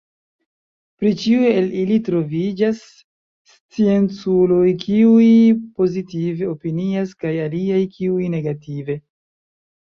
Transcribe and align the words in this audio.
Pri 1.01 1.09
ĉiu 1.23 1.43
el 1.49 1.67
ili 1.81 1.97
troviĝas 2.07 2.81
scienculoj 3.51 4.65
kiuj 4.87 5.29
pozitive 5.83 6.51
opinias 6.57 7.15
kaj 7.23 7.37
aliaj 7.47 7.87
kiuj 7.95 8.35
negative. 8.41 9.01